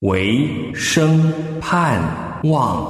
[0.00, 1.30] 为生
[1.60, 2.00] 盼
[2.44, 2.86] 望。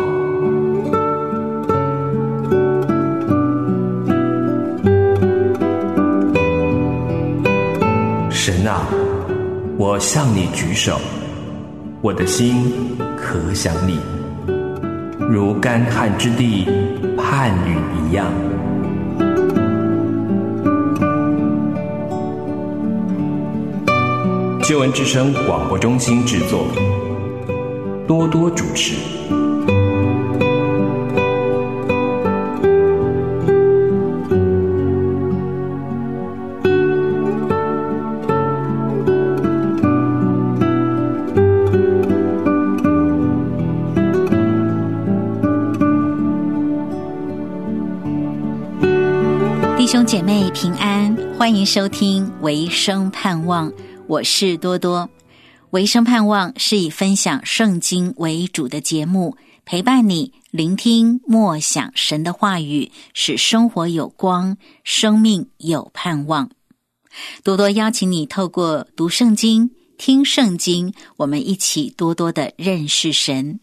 [8.31, 8.87] 神啊，
[9.77, 11.01] 我向你举手，
[12.01, 12.73] 我的心
[13.17, 13.99] 可想你，
[15.29, 16.65] 如干旱之地
[17.19, 18.25] 盼雨一样。
[24.63, 26.65] 新闻之声广播中心制作，
[28.11, 28.97] 多多主持。
[49.79, 53.71] 弟兄姐妹平安，欢迎收听《唯生盼望》，
[54.09, 55.03] 我是多多。
[55.71, 66.51] 《唯生盼望》是以分享圣经为主的节目，陪伴你聆听默想神的话语，使生活有光，生命有盼望。
[67.45, 73.61] 多多邀请你透过读圣经、听圣经，我们一起多多的认识神。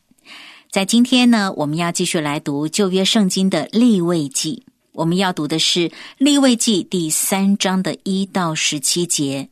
[0.72, 4.64] 在今天呢，我们要继续来读旧约圣经的立位记。
[4.94, 9.50] 我们要读的是《立位记》第三章的一到十七节，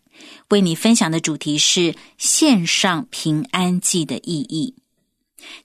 [0.49, 4.75] 为你分享的主题是线上平安记的意义。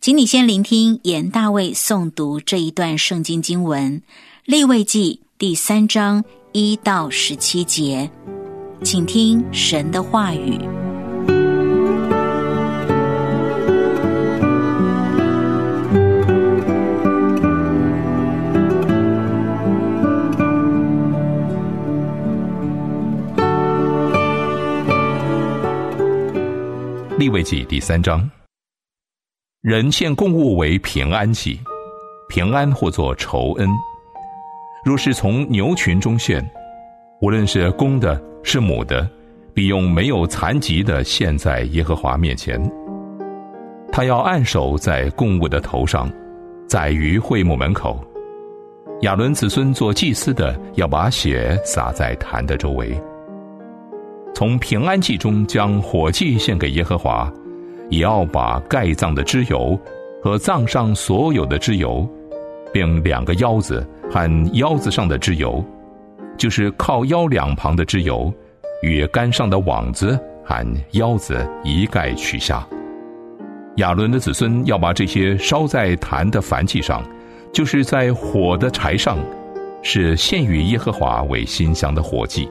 [0.00, 4.00] 请你先聆听严大卫诵读这一段圣经经文，
[4.44, 8.10] 《立位记》第三章一到十七节，
[8.84, 10.58] 请听神的话语。
[27.40, 28.30] 立位记第三章，
[29.62, 31.58] 人献供物为平安祭，
[32.28, 33.66] 平安或作仇恩。
[34.84, 36.46] 若是从牛群中献，
[37.22, 39.08] 无论是公的，是母的，
[39.54, 42.60] 必用没有残疾的献在耶和华面前。
[43.90, 46.12] 他要按手在供物的头上，
[46.68, 47.98] 在于会幕门口。
[49.00, 52.94] 亚伦子孙做祭司的，要把血洒在坛的周围。
[54.32, 57.30] 从平安祭中将火祭献给耶和华，
[57.90, 59.78] 也要把盖脏的脂油
[60.22, 62.08] 和脏上所有的脂油，
[62.72, 65.62] 并两个腰子和腰子上的脂油，
[66.38, 68.32] 就是靠腰两旁的脂油，
[68.82, 72.66] 与杆上的网子和腰子一概取下。
[73.76, 77.02] 亚伦的子孙要把这些烧在坛的燔祭上，
[77.52, 79.16] 就是在火的柴上，
[79.80, 82.48] 是献与耶和华为馨香的火祭。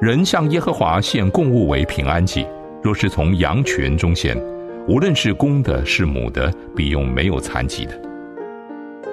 [0.00, 2.46] 人向耶和华献供物为平安祭，
[2.82, 4.36] 若是从羊群中献，
[4.86, 8.00] 无论是公的，是母的，必用没有残疾的。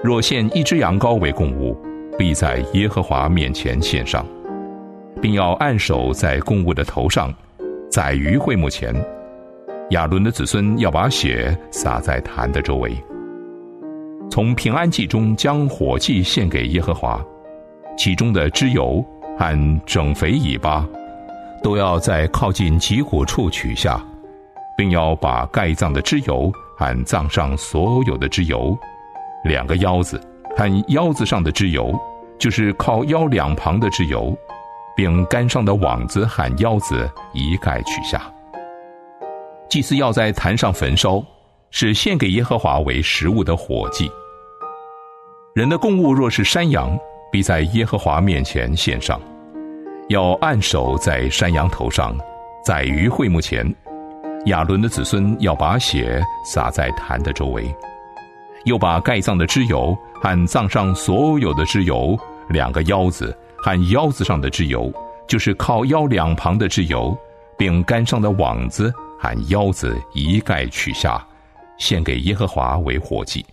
[0.03, 1.75] 若献一只羊羔为供物，
[2.17, 4.25] 必在耶和华面前献上，
[5.21, 7.33] 并要按手在供物的头上，
[7.89, 8.93] 在于会幕前。
[9.91, 12.95] 亚伦的子孙要把血洒在坛的周围。
[14.29, 17.23] 从平安祭中将火祭献给耶和华，
[17.97, 19.05] 其中的脂油。
[19.37, 20.87] 按整肥尾巴，
[21.65, 23.99] 都要在靠近脊骨处取下，
[24.77, 28.77] 并要把盖脏的脂油和脏上所有的脂油，
[29.43, 30.21] 两个腰子
[30.55, 31.91] 和腰子上的脂油，
[32.37, 34.37] 就是靠腰两旁的脂油，
[34.95, 38.21] 并杆上的网子和腰子一概取下。
[39.67, 41.19] 祭司要在坛上焚烧，
[41.71, 44.07] 是献给耶和华为食物的火祭。
[45.55, 46.95] 人的供物若是山羊。
[47.31, 49.19] 必在耶和华面前献上，
[50.09, 52.15] 要按手在山羊头上，
[52.63, 53.65] 在鱼会幕前。
[54.45, 57.75] 亚伦的子孙要把血洒在坛的周围，
[58.65, 62.15] 又把盖葬的脂油和葬上所有的脂油，
[62.49, 64.93] 两个腰子和腰子上的脂油，
[65.27, 67.17] 就是靠腰两旁的脂油，
[67.57, 71.25] 并杆上的网子和腰子一概取下，
[71.79, 73.43] 献给耶和华为火祭。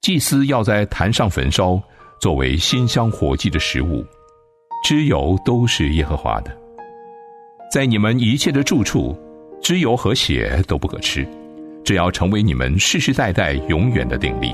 [0.00, 1.80] 祭司要在坛上焚烧。
[2.20, 4.04] 作为馨香火祭的食物，
[4.82, 6.56] 脂油都是耶和华的。
[7.70, 9.14] 在你们一切的住处，
[9.60, 11.26] 脂油和血都不可吃，
[11.84, 14.52] 这要成为你们世世代代永远的定力。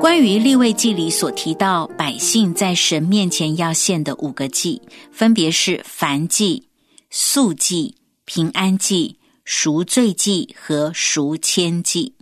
[0.00, 4.80] 关于立位记里所提到百姓在神面前要献的五个祭，
[5.10, 6.68] 分别是燔祭、
[7.10, 7.94] 素祭。
[8.30, 9.16] 平安祭、
[9.50, 12.12] 赎罪祭和赎愆祭，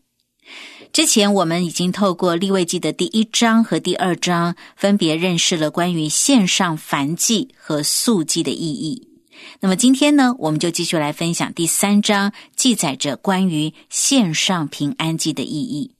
[0.92, 9.08] 之前我们已经透过立位记的第一章和第二章，分别认识了关于线上凡祭和素祭的意义。
[9.58, 15.96] 那么今天呢，我们就继续来分享第三章，记载着关于线上平安祭的意义。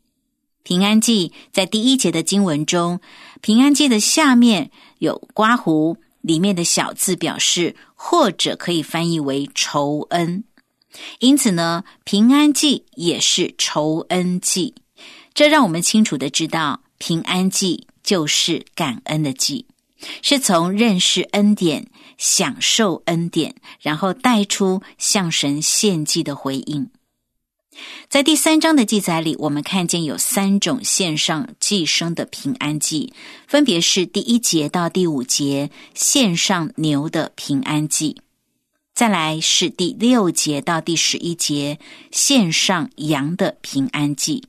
[0.63, 3.01] 平安祭在第一节的经文中，
[3.41, 4.71] 平安祭的下面
[5.01, 10.45] 有刮胡，里面的小字表示，或者可以翻译为仇恩。
[11.19, 14.75] 因此呢，平安祭也是仇恩祭。
[15.35, 19.67] 这让我们清楚的知道，平安祭就是感恩的祭，
[20.23, 26.91] 是从认识恩典、享受恩典，然后带出向神献祭的回应。
[28.09, 33.13] 在第三章的记载里，我们看见有三种线上寄生的平安祭，
[33.47, 38.17] 分别是第一节到第五节线上牛的平安祭，
[38.97, 41.79] 再来是第六节到第十一节
[42.11, 44.49] 线上羊的平安祭。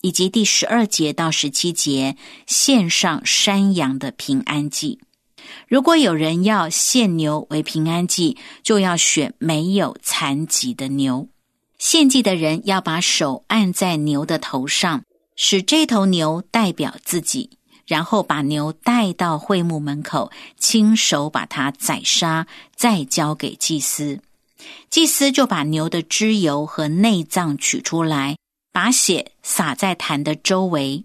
[0.00, 2.16] 以及第十二节到十七节
[2.46, 5.00] 献上山羊的平安祭。
[5.66, 11.28] 如果有人要献牛为平安祭，就要选没有残疾的牛。
[11.78, 15.02] 献祭的人要把手按在牛的头上，
[15.34, 17.57] 使这头牛代表自己，
[17.88, 22.46] 然后把牛带到会幕门口，亲手把它宰杀，
[22.76, 24.20] 再交给祭司。
[24.88, 28.36] 祭司就把牛的脂油和内脏取出来。
[28.70, 31.04] 把血洒在坛的周围。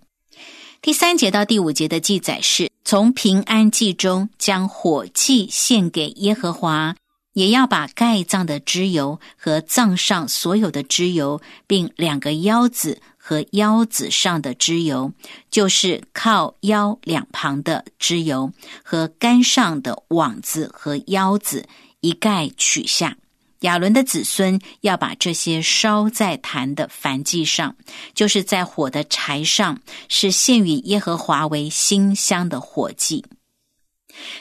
[0.79, 6.95] 第三节到第五节的记载是从平安祭中将火祭献给耶和华，
[7.33, 15.13] 也要把盖葬的脂油和葬上所有的脂油，并两个腰子和腰子上的脂油，
[15.49, 18.51] 就是靠腰两旁的脂油
[18.83, 21.65] 和杆上的网子和腰子，
[22.01, 23.15] 一概取下。
[23.61, 27.77] 亚伦的子孙要把这些烧在坛的燔祭上，
[28.13, 29.79] 就是在火的柴上，
[30.09, 33.23] 是献与耶和华为馨香的火祭。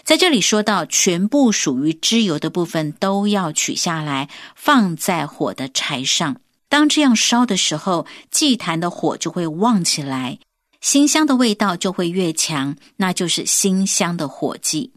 [0.02, 6.41] 在这里说到，全部属于脂油的部分都要取下来，放在火的柴上。
[6.72, 10.38] 当这样烧的时候，祭坛的火就会旺起来，
[10.80, 14.90] 馨香的味道就会越强，那就是馨香的火祭。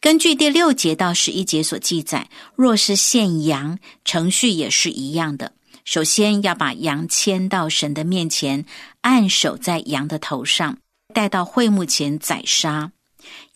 [0.00, 5.50] 根据第六节到十一节所记载，若是献羊，程序也是一样的。
[5.84, 8.64] 首先要把羊牵到神的面前，
[9.00, 10.78] 按手在羊的头上，
[11.12, 12.92] 带到会幕前宰杀。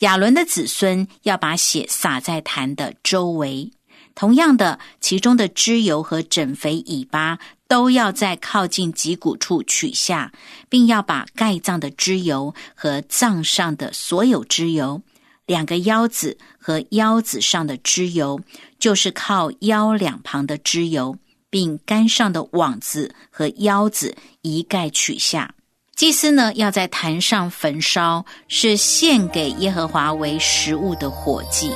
[0.00, 3.70] 亚伦的子孙要把血洒在坛的周围。
[4.14, 10.32] 同样的，其中的脂油和整肥尾巴都要在靠近脊骨处取下，
[10.68, 15.02] 并要把盖脏的脂油和脏上的所有脂油。
[15.46, 18.40] 两个腰子和腰子上的脂油，
[18.78, 21.16] 就是靠腰两旁的脂油，
[21.50, 25.54] 并杆上的网子和腰子一概取下。
[25.96, 31.70] 祭司呢，要在坛上焚烧，是献给耶和华为食物的火祭。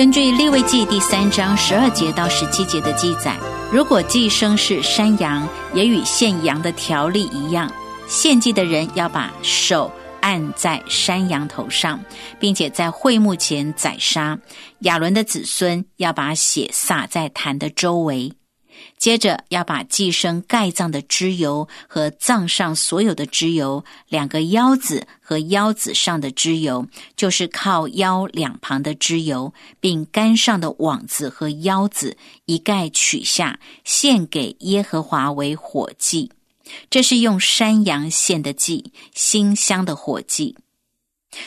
[0.00, 3.36] 根据利未记第三章十二节到十七节的记载，
[3.70, 7.70] 如果祭生是山羊，也与献羊的条例一样，
[8.08, 9.92] 献祭的人要把手
[10.22, 12.02] 按在山羊头上，
[12.38, 14.38] 并且在会幕前宰杀。
[14.78, 18.32] 亚伦的子孙要把血洒在坛的周围。
[18.98, 36.30] 接着要把寄生盖脏的脂油和脏上所有的脂油，两个腰子和腰子上的脂油，就是靠腰两旁的脂油，并肝上的网子和腰子一概取下，献给耶和华为火祭。
[36.88, 40.56] 这是用山羊献的祭，馨香的火祭。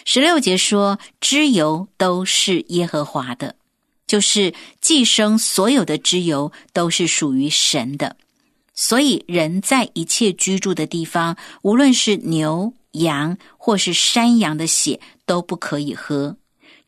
[0.05, 3.55] 十六节说，脂油都是耶和华的。
[4.05, 8.17] 就是寄生所有的脂油都是属于神的，
[8.73, 16.37] 所以人在一切居住的地方，无论是牛、羊或是山羊的血都不可以喝，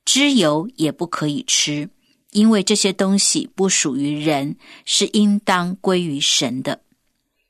[0.03, 1.89] 脂油也不可以吃，
[2.31, 6.81] 因为这些东西不属于人，是应当归于神的。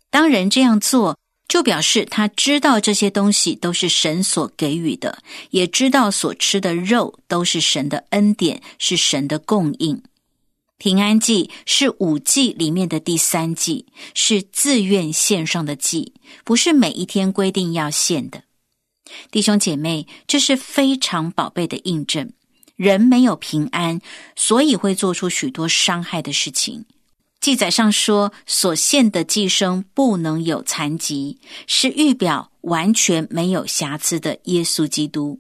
[0.09, 1.17] 当人这样做。
[1.47, 5.19] 就表示他知道这些东西都是神所给予的，
[5.51, 10.01] 也知道所吃的肉都是神的恩典，是神的供应。
[10.77, 18.43] 平安祭是五祭里面的第三祭，是自愿献上的祭，不是每一天规定要献的。
[19.31, 22.33] 弟兄姐妹，这是非常宝贝的印证。
[22.75, 24.01] 人没有平安，
[24.35, 26.85] 所以会做出许多伤害的事情。
[27.45, 31.37] 记载上说，所献的寄生不能有残疾，
[31.67, 35.39] 是预表完全没有瑕疵的耶稣基督，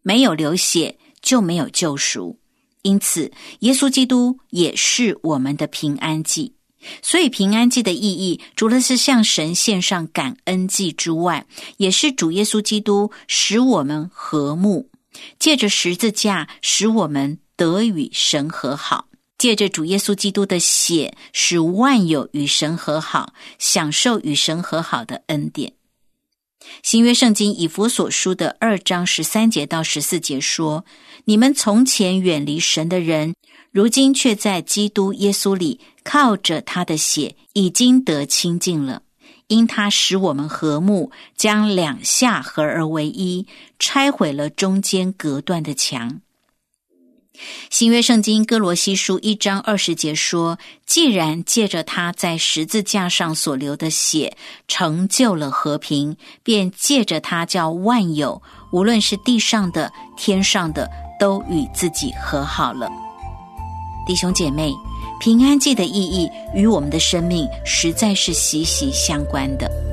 [0.00, 2.38] 没有流血就没有救赎，
[2.80, 6.54] 因此耶稣基督也是我们的平安祭。
[7.02, 11.44] 所以平安祭的意义，除了是向神献上感恩祭之外，
[11.76, 14.88] 也是主耶稣基督使我们和睦，
[15.38, 19.08] 借着十字架使我们得与神和好。
[19.42, 25.72] 借着主耶稣基督的血，使万有与神和好，享受与神和好的恩典。
[26.84, 30.84] 新约圣经以弗所书的二章十三节到十四节说
[31.26, 33.34] ：“你们从前远离神的人，
[33.72, 39.02] 如今却在基督耶稣里，靠着他的血，已经得清净了。
[39.48, 43.48] 因他使我们和睦，将两下合而为一，
[43.80, 46.20] 拆毁了中间隔断的墙。”
[47.70, 54.36] 新约圣经哥罗西书一章二十节说：“既然借着他在十字架上所流的血
[54.68, 62.90] 成就了和平，便借着他叫万有，无论是地上的、天上的，都与自己和好了。”
[64.06, 64.72] 弟兄姐妹，
[65.20, 69.91] 平安祭的意义与我们的生命实在是息息相关的。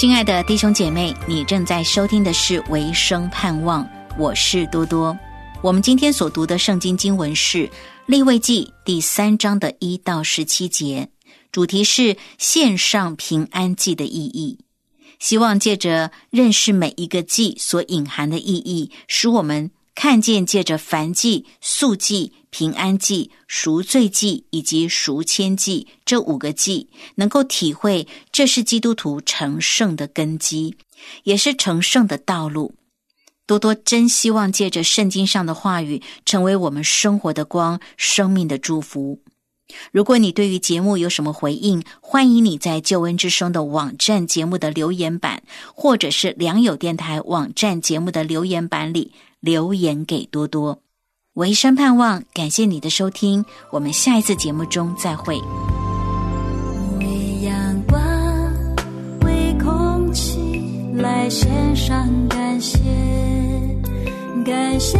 [0.00, 3.84] 亲爱的弟兄姐妹，你正在收听的是《唯生盼望》，
[4.16, 5.14] 我是多多。
[5.60, 7.68] 我们今天所读的圣经经文是
[8.06, 11.10] 《立位记》第三章的一到十七节，
[11.52, 14.58] 主题是献上平安祭的意义。
[15.18, 19.70] 希望借着认识每一个祭所隐含的意义，使我们。
[19.94, 30.76] 看见借着凡祭、素祭、平安祭、赎罪祭以及赎愆祭这五个祭，能够体会这是基督徒成圣的根基，
[31.24, 32.74] 也是成圣的道路。
[33.46, 39.20] 多多真希望借着圣经上的话语，成为我们生活的光、生命的祝福。
[39.92, 45.42] 如果你对于节目有什么回应，欢迎你在救恩之声的网站节目的留言板，
[45.74, 49.12] 或者是良友电台网站节目的留言板里。
[49.40, 50.78] 留言给多多，
[51.32, 55.38] 我一生盼望，感谢你的收听，我们下一次节目中再会。
[56.98, 57.06] 为
[57.42, 58.00] 阳光，
[59.24, 60.60] 为空气，
[60.94, 62.78] 来献上感谢，
[64.44, 64.98] 感谢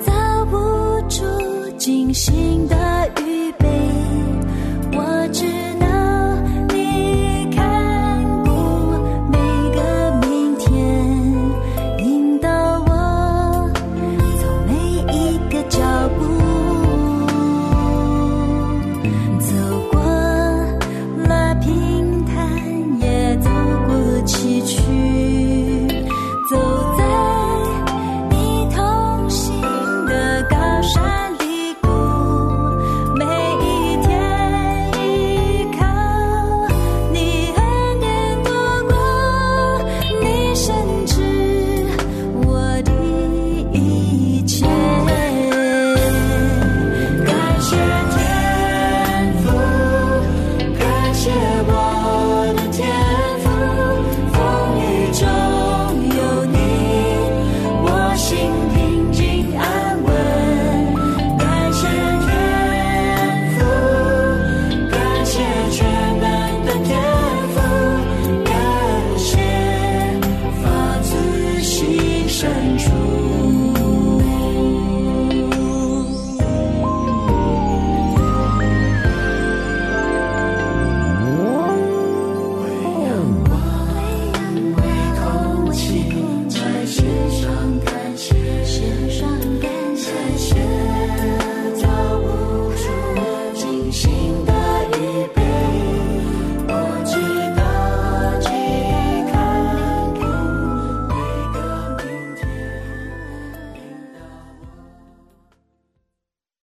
[0.00, 0.56] 造不
[1.08, 1.24] 出
[1.76, 3.12] 精心的